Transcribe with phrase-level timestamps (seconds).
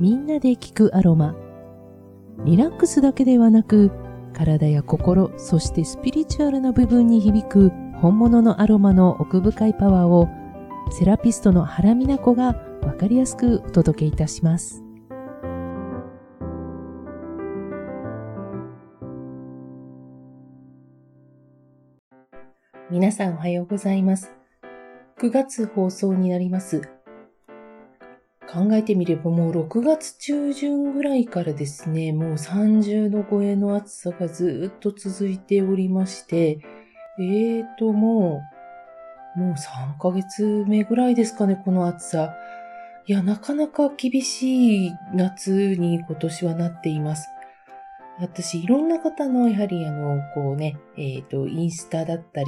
[0.00, 1.34] みんなで聞くアロマ。
[2.44, 3.90] リラックスだけではなく、
[4.32, 10.28] 体や心、そしてスピリチュアルな部分に響く本物のアロマの奥深いパワーを、
[10.92, 14.84] セラピストの原美奈子がわかりやすくお届けいたします。
[22.88, 24.32] 皆さんおはようございます。
[25.18, 26.97] 9月放送になります。
[28.50, 36.60] 考えてみればもう6月中旬ぐらいからですね、もう30度超えの暑さがずっと続いておりまして、
[37.20, 38.40] えーとも
[39.36, 42.34] う、もう3ヶ月目ぐらいですかね、この暑さ。
[43.06, 47.28] いや、なかなか厳しい夏に今年はなっています。
[48.20, 52.46] 私、いろんな方の、やはり、あの、こうね、えっ、ー、と、インスタだったり、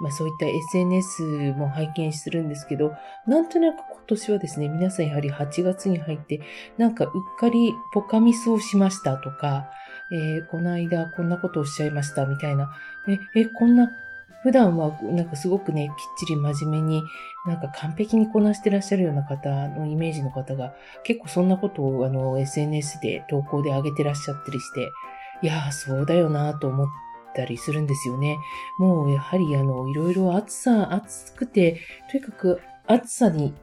[0.00, 1.22] まあそういった SNS
[1.56, 2.92] も拝見するんですけど、
[3.26, 6.40] なんとなく今年はですね、皆さんやはり8月に入って、
[6.76, 9.70] なんかうっかりポカミスをしましたとか、
[10.10, 12.72] えー、この間こんなことをおっしゃいましたみたいな、
[13.08, 13.90] え、え、こんな
[14.42, 17.02] 普段はなんかすごくね、きっちり真面目に、
[17.46, 24.90] なんか完璧にこなしてらっしゃるような方のイメージの方が、結構そんなことをあの SNS で投稿で上げてらっしゃったりして、
[25.42, 26.88] いやーそうだよなと思っ
[27.34, 28.38] たりするんですよね。
[28.78, 33.54] もうやはりあの、いろいろ暑さ、暑くて、とにかく暑さに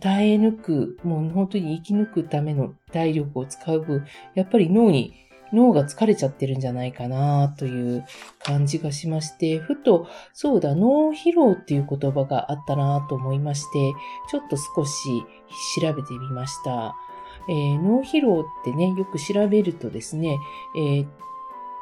[0.00, 5.14] 耐え抜く、もう本当に生き抜くための体力を使う分、やっぱり脳に
[5.52, 8.04] 脳が疲れちゃってるんじゃないかなという
[8.40, 13.92] 感じがしまして、ふと、そうだ、脳疲労っていう言葉があったなと思いまして、
[14.30, 15.24] ちょっと少し
[15.80, 16.94] 調べてみました。
[17.48, 20.38] えー、脳疲労ってね、よく調べるとですね、
[20.74, 21.06] えー、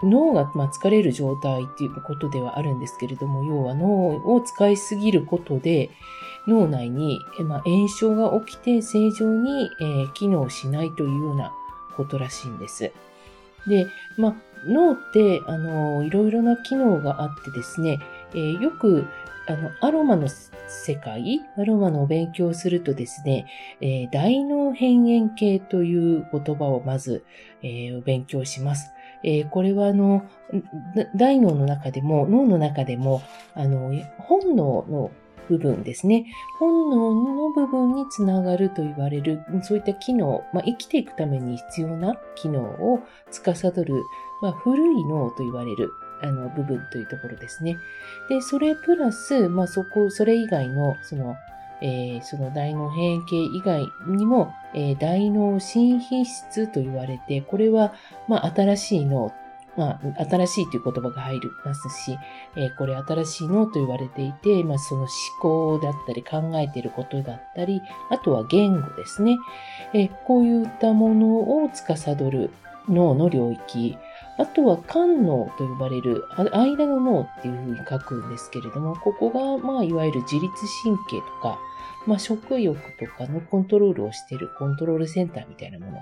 [0.03, 5.91] 脳が、疲れる状態っていうことではあるんですけれども、要は脳を使いすぎることで、
[6.47, 7.21] 脳内に、
[7.65, 9.71] 炎症が起きて正常に、
[10.15, 11.53] 機能しないというような
[11.97, 12.93] ことらしいんです。
[13.67, 13.87] で、
[14.19, 14.35] まあ、
[14.67, 18.01] 脳って、あの、いろいろな機能があってですね、
[18.35, 19.07] えー、よく、
[19.47, 23.47] あの、アロマの世界、アロマのお勉強をするとですね、
[23.81, 27.25] えー、大脳変幻系という言葉をまず、
[27.63, 28.91] えー、勉強します。
[29.23, 30.25] えー、これはあの、
[31.15, 33.23] 大脳の中でも、脳の中でも、
[33.55, 35.11] あの、本能の
[35.49, 36.27] 部分ですね。
[36.59, 43.01] 本能の部分につながると言われる、そういった機能、まあ、生きていくために必要な機能を
[43.31, 43.95] 司る、
[44.43, 45.91] まあ、古い脳と言われる、
[46.29, 47.79] あの、部分というところですね。
[48.29, 51.37] で、それプラス、まあ、そこ、それ以外の、その、
[51.81, 57.93] えー、その大脳変形以外にも、えー、大脳新皮質と言われて、これは、
[58.29, 59.33] まあ、新しい脳
[59.77, 62.17] まあ、新しいという言葉が入りますし、
[62.57, 65.11] えー、これ新しい脳と言われていて、まあ、その思
[65.41, 69.39] 考だったり考えていることだったり、あとは言語ですね。
[69.93, 72.51] え、こういったものを司る
[72.89, 73.97] 脳の領域、
[74.37, 80.49] あとは肝脳と呼ばれる間の脳っていうふうに書くんですけれども、ここが、まあ、いわゆる自律
[80.83, 81.59] 神経とか、
[82.07, 85.99] まあ、食欲とかのコントロールをしているコントロールセンターみたいなもの。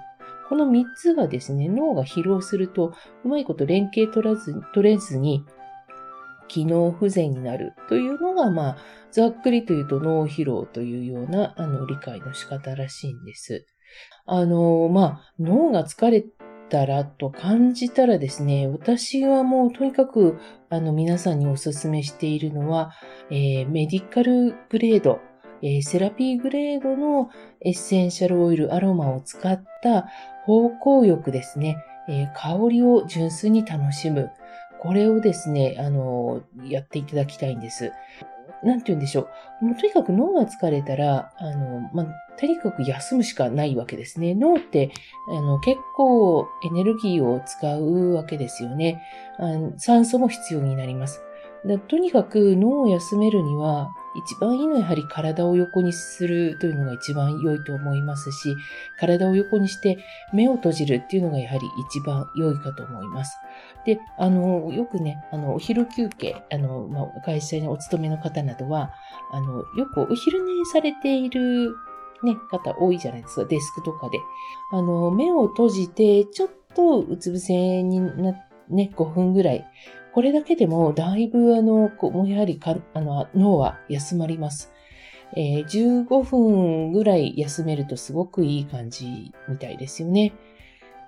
[0.48, 2.94] この3つがですね、脳が疲労すると、
[3.24, 5.44] うまいこと連携取らず取れずに、
[6.48, 8.76] 機能不全になるというのが、まあ、
[9.10, 13.66] ざっくりと言うと脳疲労というような、あの、理解の仕方らしいんです。
[14.26, 16.24] あの、まあ、脳が疲れ
[16.72, 20.38] たらと感じたらですね、私はもうとにかく、
[20.70, 22.92] あの、皆さんにお勧めしているのは、
[23.30, 25.20] えー、メディカルグレード、
[25.60, 27.28] えー、セラピーグレードの
[27.60, 30.06] エッセンシャルオイルアロマを使った
[30.46, 31.76] 方向浴ですね、
[32.08, 34.30] えー、香りを純粋に楽しむ。
[34.80, 37.92] これをですね、あの、やっていただきたいんです。
[38.62, 39.28] なんて言うんでしょ
[39.60, 39.64] う。
[39.66, 42.06] もうとにかく脳が疲れたら、あの、まあ、
[42.38, 44.34] とにかく休むしかないわけですね。
[44.34, 44.92] 脳って、
[45.28, 49.02] あの、結構エネルギーを使うわけですよね。
[49.38, 51.22] あの酸素も必要になります。
[51.88, 58.56] とにかく脳を休めるには、一番いいのはやはり体を横にするというのが一番良いと思いますし、
[58.98, 59.98] 体を横にして
[60.32, 63.36] 目を閉じるっていうのがやはり一番良いかと思います。
[63.84, 68.92] で、あの、よくね、あの、お昼休憩、あの、まあ、会社にお勤めの方などは、
[69.32, 71.74] あの、よくお昼寝されている
[72.22, 74.18] ね、方多いじゃないですか、デスクとかで。
[74.72, 78.32] あの、目を閉じて、ちょっとうつ伏せにな、
[78.68, 79.66] ね、5分ぐらい
[80.12, 84.72] これだけでもだいぶあの、もやはりあの脳は休まります。
[85.34, 90.32] えー、15分ぐらい休めるとすごくいい感じみたいですよね。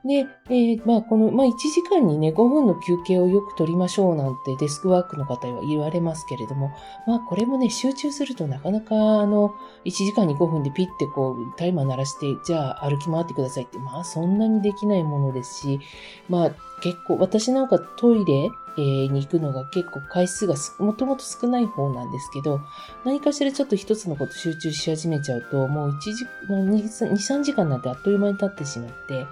[0.04, 6.70] で、えー、まあ、この、まあ、1時間にね、5分の休憩をよく取りましょうなんてデスクワークの方は言われますけれども、
[7.06, 9.54] まあ、これもね、集中するとなかなか、あの、
[9.86, 15.80] 1時間に5分でピッてこう、タイマー鳴らして、じゃあ歩き回ってくださいって、まあ、そんなにできないものですし、
[16.28, 16.50] まあ、
[16.82, 22.60] 結構、私なんかトイレ、えー、に行くのが結構回数がもともと少ない方なんですけど、
[23.04, 29.26] 何かしらちょっと一つのこと集中し始めちゃうと、もう1時、2、3時間なんてあっという間に経ってしまって、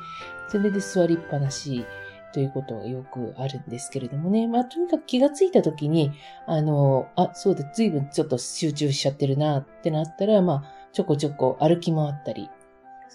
[0.52, 1.86] それで座りっぱなし
[2.34, 4.46] ということがよくあるんですけれどもね。
[4.46, 6.12] まあ、とにかく気がついた時に、
[6.46, 12.50] あの、あ、そうで、随分ちょっと集中しちゃってるなってなったら、まあ、ちょこちょこ歩き回ったり、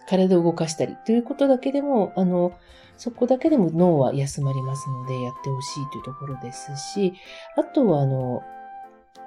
[0.09, 2.53] 体を動かしたりということだけでも、あの、
[2.95, 7.13] そこだけでも脳は休まりますのでやってほしいというところですし、
[7.55, 8.41] あとはあの、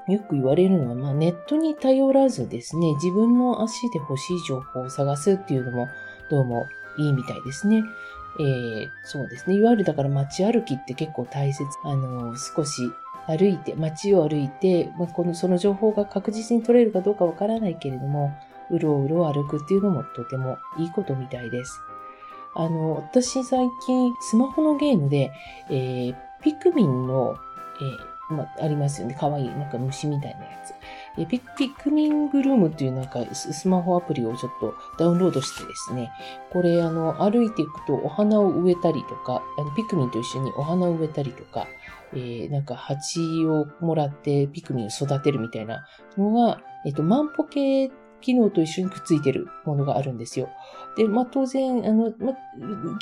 [0.08, 5.86] よく言われるのは、まあ、ネットに頼らずですね、自分の足で欲しい情報を探すっていうのも
[6.28, 6.66] どうも
[7.00, 7.82] いいみたいですね。
[8.38, 9.56] えー、そうですね。
[9.56, 11.64] いわゆるだから街歩きって結構大切。
[11.84, 12.92] あの、少し
[13.26, 18.32] 歩いて、街を歩いて、まあ、この、その情報が確実に取れるかどうかわからないけれども、
[18.70, 21.80] うろうろ歩くっていうのもとてもいいことみたいです。
[22.54, 25.32] あの、私最近スマホのゲームで、
[25.68, 27.36] えー、ピクミンの、
[27.80, 29.14] えーまあ、ありますよね。
[29.14, 30.79] かわいい、なんか虫みたいなやつ。
[31.20, 36.10] えピピクミングルームっていうなんかスマホアプリをちょっとダウンロードしてですね、
[36.50, 41.68] これあの歩いていくとお花を植えたりとか、あのピクミンと一緒にお花を植えたりとか、
[42.14, 45.86] えー、なんか蜂をもらってピクミンを育てるみたいな
[46.16, 47.90] のが、えっ、と、万歩計
[48.20, 50.48] 機能と一緒にくっついてるものがあるんですよ。
[50.96, 52.32] で、まあ当然、あの、ま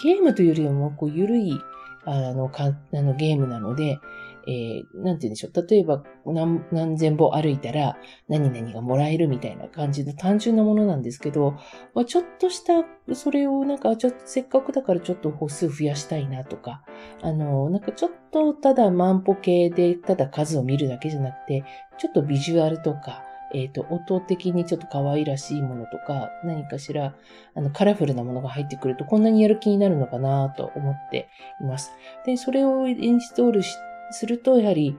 [0.03, 1.59] ゲームというよりも、こう、ゆるい、
[2.05, 4.01] あの、かあのゲームなので、
[4.49, 5.67] えー、なんて言うんでしょう。
[5.69, 7.99] 例えば何、何千歩歩いたら
[8.29, 11.53] 何々がもらえるみたいな感じの単純なものなんですけど、
[11.95, 12.85] まあ、ちょっとした、
[13.15, 16.83] それをなんか、ちょっとせっかくだからちょっと歩数増やしたいなとか、
[17.21, 21.65] あの、なんかちょっとただ万歩計でただ数を見るだけじゃなくて、
[21.99, 23.25] ちょっとビジュアルとか、
[23.55, 27.15] えっ、ー、と、音的にちょっと可愛らしいものとか、何かしら、
[27.55, 31.29] あの、カラフルなものが入ってくると、こんなにやる気になるのかなと思って
[31.61, 31.93] います。
[32.27, 33.75] で、それをインストールし
[34.11, 34.97] すると、やはり、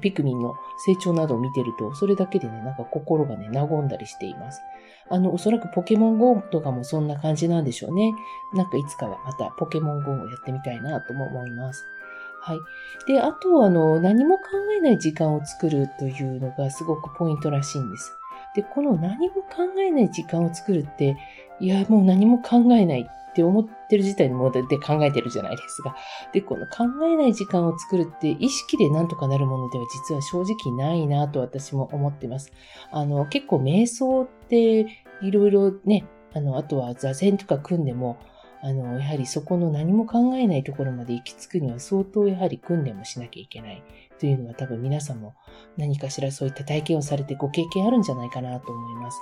[0.00, 0.54] ピクミンの
[0.86, 4.60] 成長などを見てると、それだけでね、なんか心がね、和んだりしています。
[5.10, 8.14] あの、おそらくポケモン GO とかもそんな感じなんでしょうね。
[8.54, 11.84] なんかいつかはまたポケモン GO をやってみたいなとも思います。
[12.46, 12.60] はい。
[13.08, 14.42] で、あと、あの、何も考
[14.78, 18.16] えない時間を作るというのがすごくポイントらしいんです。
[18.54, 21.16] で、この何も考えない時間を作るって、
[21.58, 25.96] いや、もう何も考えないって思ってる時点でで考えてるじゃないですか。
[26.32, 32.52] で、この考えない時間を作るって意識でなんとかなるものでは実は正直ないなと私も思ってます。
[32.92, 34.86] あの、結構瞑想って
[35.20, 38.18] いろいろね、あの、あとは座禅とか組んでも、
[38.62, 43.82] あの、やはりそこの何も考えないところまで行き着くには相当やはり訓練もしなきゃいけない
[44.18, 45.34] というのは多分皆さんも
[45.76, 49.18] 何かしらそういった体験をされてご経験あるんじゃないかなと思います。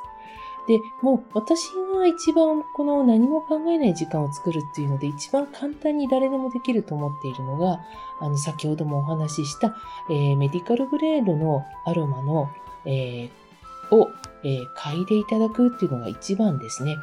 [0.67, 7.81] で、もう私が一番この何も考えない時間を作るっていうので一番簡単に誰でもできると思っているのが、
[8.21, 9.77] あの先ほどもお話しした、
[10.09, 12.49] えー、メディカルグレードのアロマの、
[12.87, 13.31] えー、
[13.95, 14.11] を、
[14.43, 16.97] えー、嗅いでいただくっていうのが一番ですね。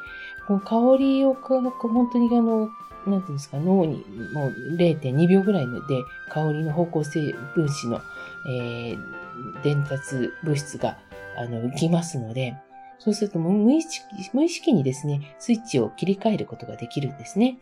[0.48, 2.70] この香りを本当にあの、
[3.08, 4.04] なんていうんですか、脳に
[4.34, 5.72] もう0.2秒ぐらいで
[6.30, 8.02] 香りの方向性分子の、
[8.50, 10.98] えー、伝達物質が
[11.38, 12.56] あの浮きますので、
[13.00, 17.58] そうすると無意識無意識にですね、スイッチを切り替えることができるんですね。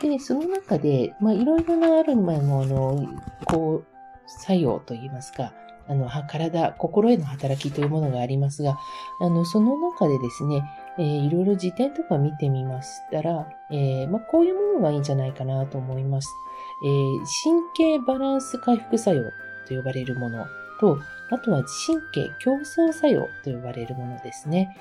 [0.00, 3.08] で、その中で、まあ、いろいろなある前の、あの、
[3.46, 3.84] こう、
[4.26, 5.54] 作用といいますか、
[5.88, 8.76] あの、体、心への働きというものがありますが、
[9.20, 10.62] あの、その中でですね、
[10.98, 16.28] えー、いろいろ辞典とか見てみましたら、えー、まあ、こういうものがいいんじゃないかなと思います。
[16.84, 17.18] えー、
[17.74, 19.24] 神経バランス回復作用
[19.68, 20.46] と呼ばれるもの
[20.80, 20.98] と、
[21.30, 24.76] あとは神経競争作用と呼ばれるものですね。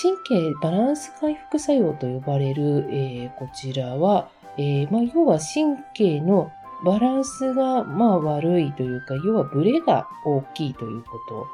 [0.00, 6.52] 神経バランス回復作用と呼ばれる、え、こちらは、え、まあ、要は神経の
[6.84, 11.46] バランスがまあ悪いというか、要はブレが大きいということ。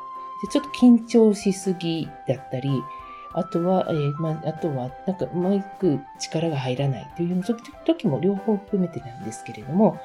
[0.43, 2.83] でちょっと緊張しすぎだったり、
[3.33, 7.09] あとは、えー、まあ、あとは、なんか、うまく力が入らない。
[7.17, 7.43] という
[7.87, 10.01] 時も両方含めてなんですけれども、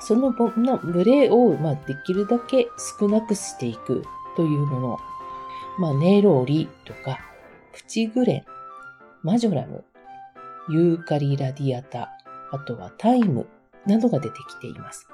[0.00, 2.66] そのブレを、まあ、できるだけ
[3.00, 4.04] 少なくしていく。
[4.36, 4.98] というもの。
[5.78, 7.18] まあ、ネロリとか、
[7.72, 8.44] プチグレン、
[9.22, 9.84] マジョラム、
[10.68, 12.12] ユーカリラディアタ、
[12.52, 13.46] あとはタイム。
[13.86, 15.08] などが出てきています。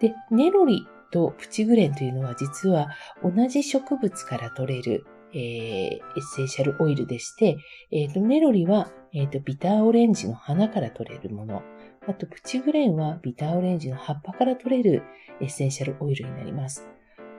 [0.00, 2.90] で、ネロリとプチグレンというのは実は
[3.22, 5.04] 同じ植物から取れる、
[5.34, 7.58] えー、エッセンシャルオイルでして、
[7.90, 11.62] えっ、ー、と、ネロリは、えっ、ー、と、ビターオレンジの花から取れるもの。
[12.06, 15.02] あと、プチグレンはビターオレンジの葉っぱから取れる
[15.40, 16.88] エッセンシャルオイルになります。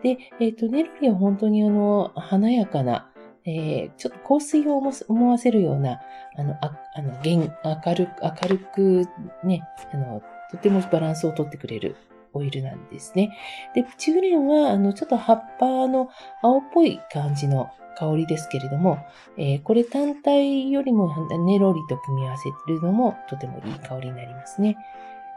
[0.04, 3.12] で、えっ、と、ネロリは本当にあの、華やかな、
[3.46, 6.00] えー、ちょっと香水を思わせるような、
[6.38, 9.08] あの、ああの、明るく、明るく
[9.44, 9.62] ね、
[9.94, 10.22] あの、
[10.52, 11.96] とてもバランスをとってくれる
[12.34, 13.38] オイルなんですね。
[13.75, 16.10] で、プチグレンは、あの、ちょっと葉っぱの
[16.42, 19.06] 青っぽい感じの香りですけれども、
[19.38, 24.78] えー、これ単体よりもネロリと組み合わせるのもとてもいい香りになりますね。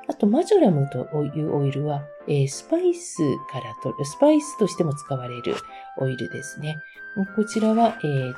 [0.09, 3.19] あと、マジョラムというオイルは、えー、スパイス
[3.51, 5.55] からと、スパイスとしても使われる
[5.99, 6.83] オイルですね。
[7.37, 8.35] こちらは、えー、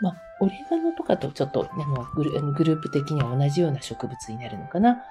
[0.00, 5.04] ま、オレガノとかとちょっとあのグルグループ的には同じような植物になるのかな。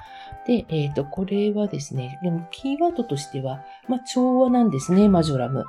[0.45, 5.65] で、えっ、ー、と、これはですね、でもキーワードとしては、ま、調和なんですね、マジョラム。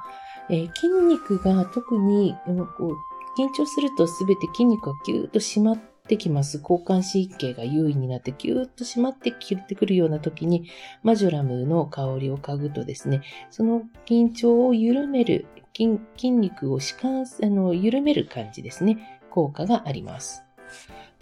[0.50, 2.34] えー、筋肉が特に、
[2.76, 5.78] こう緊張するとすべて筋肉がギューッと締まっ
[6.08, 6.58] てきます。
[6.58, 10.68] 交感神経が優位になってギューッと締まってきてくるような時に、
[11.02, 19.20] マジョラムの香りを嗅ぐとですね、その緊張を緩める、筋筋肉を弛緩、あの、緩める感じですね。
[19.30, 20.42] 効果があります。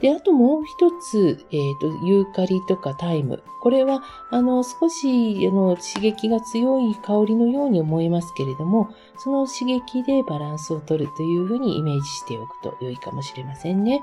[0.00, 3.42] で、あともう一つ、えっ、ー、と、ユーカリとかタイム。
[3.62, 14.02] これは、あの、少し、あの、刺激が強い香りのように思えますけれども、その刺激でバランスを取るというふうにイメージしておくと良いかもしれませんね。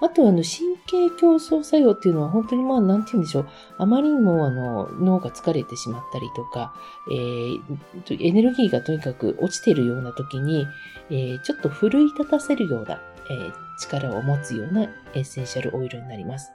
[0.00, 3.48] あと、あの、神経競争作用っていうのは本当にまあ、なんて言うんでしょう。
[3.78, 6.74] あまりにも、あの、脳が疲れてしまったりとか、
[7.10, 7.60] えー、
[8.20, 10.66] エネルギーがとにかく落ちているような時に、
[11.10, 13.00] えー、ちょっと奮い立たせるような、
[13.30, 14.82] え、力を持つような
[15.14, 16.52] エッセンシャルオイルになります。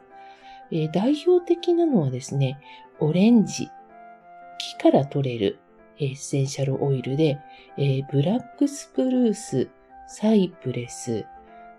[0.72, 2.60] え、代表的なのはですね、
[3.00, 3.70] オレンジ、
[4.58, 5.60] 木から取れる
[6.00, 7.40] エッセンシャルオイルで、
[7.78, 9.70] え、ブラックスプルース、
[10.08, 11.26] サイプレス、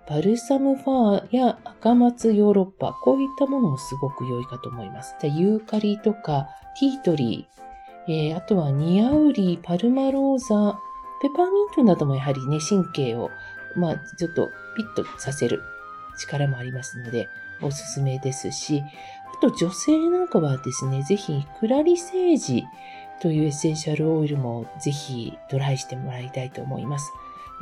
[0.08, 5.14] バルサムファーや赤松ヨーロッパ、こういったものもすごく良いかと思います。
[5.22, 6.48] ユーカリとか
[6.80, 10.78] ティートリー、えー、あとはニアウリー、パルマローザ、
[11.22, 13.30] ペパーミントなどもやはりね、神経を
[13.76, 15.62] まあ、ちょっとピッとさせる
[16.18, 17.28] 力もありますので、
[17.62, 18.82] おすすめですし、
[19.34, 22.64] あと女性なんかはですね、ぜひクラリセージ
[23.20, 27.12] というエッセンシャルオイルもぜひトライしてもらいたいと思います。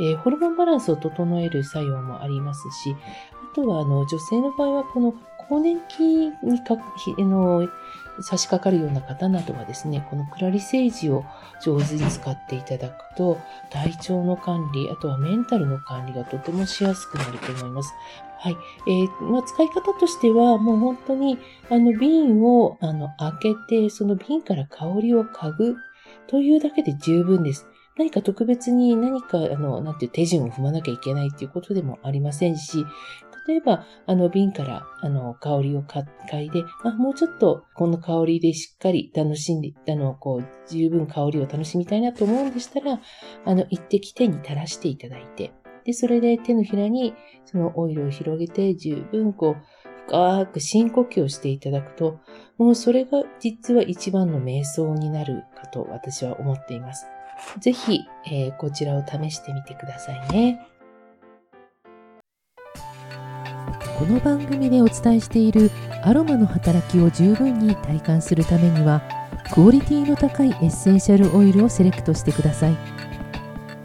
[0.00, 2.96] えー、ホルモンバランスを整える作用もありますし、
[3.32, 5.14] あとはあの女性の場合はこの
[5.48, 6.76] 更年期にか
[7.18, 7.68] の
[8.20, 11.24] 差し掛かるような方などはですね、このクラリセージを
[11.62, 13.38] 上手に使っていただくと、
[13.70, 17.94] 体調の管理、あとはメンタルの管理がとてもしやすくなると思います。
[18.40, 18.56] はい。
[18.86, 21.38] えー、まあ、使い方としては、もう本当に、
[21.70, 23.32] あの、瓶を、あの、開
[23.68, 25.76] けて、その瓶から香りを嗅ぐ
[26.28, 27.66] というだけで十分です。
[27.96, 32.86] 何か特別に何か、あの、なんていう手順を踏まなきゃいけないっていうことでもありませんし、
[33.48, 43.00] 例えば、あの、瓶から、あの、香りを嗅いで、あ、もうちょっと、この香りでしっかり楽しんで、あの、こう、十分香りを楽しみたいなと思うんでしたら、
[43.46, 45.52] あの、一滴手に垂らしていただいて、
[45.84, 47.14] で、それで手のひらに、
[47.46, 52.20] そのオイルを広げて、十分、こう、深く深呼吸をしていただくと、
[52.58, 57.06] もうそれが実は一番の瞑想になるかと私は思っています。
[57.60, 60.66] ぜひ、えー、こちらを試してみてくださいね。
[63.98, 65.72] この番組でお伝えしている
[66.04, 69.02] アロマの働きを十分に体感するためには
[69.52, 72.76] クオリティの高いエッセンシャルオイルをセレクトしてください。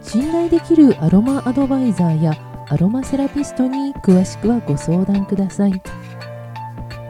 [0.02, 2.36] 信頼できるアロマアドバイザーや
[2.68, 5.82] アロマセラピストに詳しくはご相談ください。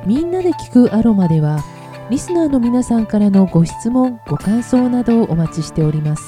[0.06, 1.62] みんなで聞くアロマでは
[2.08, 6.22] リスナーの皆さんからのご質問ご感想などをお待ちしております。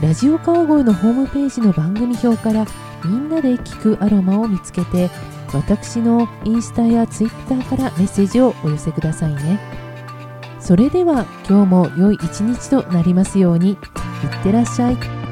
[0.00, 2.66] ラジオ川越のホームページの番組表から
[3.04, 5.10] みんなで聞くアロマを見つけて
[5.56, 9.58] 私のインスタやツイッターからメッセージをお寄せくださいね
[10.60, 13.78] それでは今日も良い一日となりますようにいっ
[14.42, 15.25] てらっしゃい。